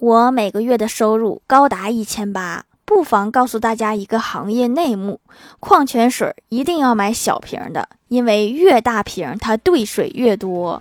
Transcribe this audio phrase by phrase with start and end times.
[0.00, 5.20] 我每个月的收入高达一千八，不妨告诉大家一个行业内幕。
[5.58, 10.80] 矿泉水一定要买小瓶的，因为越大瓶它兑水越多。